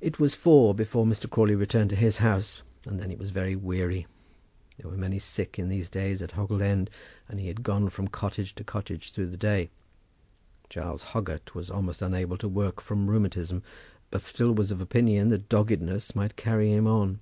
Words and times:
It 0.00 0.20
was 0.20 0.36
four 0.36 0.72
before 0.72 1.04
Mr. 1.04 1.28
Crawley 1.28 1.56
returned 1.56 1.90
to 1.90 1.96
his 1.96 2.18
house, 2.18 2.62
and 2.86 3.00
then 3.00 3.10
he 3.10 3.16
was 3.16 3.30
very 3.30 3.56
weary. 3.56 4.06
There 4.78 4.88
were 4.88 4.96
many 4.96 5.18
sick 5.18 5.58
in 5.58 5.68
these 5.68 5.88
days 5.90 6.22
at 6.22 6.30
Hoggle 6.34 6.62
End, 6.62 6.90
and 7.28 7.40
he 7.40 7.48
had 7.48 7.64
gone 7.64 7.88
from 7.88 8.06
cottage 8.06 8.54
to 8.54 8.62
cottage 8.62 9.10
through 9.10 9.30
the 9.30 9.36
day. 9.36 9.70
Giles 10.70 11.02
Hoggett 11.10 11.56
was 11.56 11.72
almost 11.72 12.02
unable 12.02 12.36
to 12.36 12.46
work 12.48 12.80
from 12.80 13.10
rheumatism, 13.10 13.64
but 14.12 14.22
still 14.22 14.52
was 14.54 14.70
of 14.70 14.80
opinion 14.80 15.26
that 15.30 15.48
doggedness 15.48 16.14
might 16.14 16.36
carry 16.36 16.70
him 16.72 16.86
on. 16.86 17.18